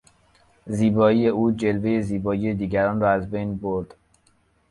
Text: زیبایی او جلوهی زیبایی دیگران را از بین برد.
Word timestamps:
زیبایی 0.65 1.27
او 1.27 1.51
جلوهی 1.51 2.01
زیبایی 2.01 2.53
دیگران 2.53 3.01
را 3.01 3.11
از 3.11 3.29
بین 3.29 3.57
برد. 3.57 3.93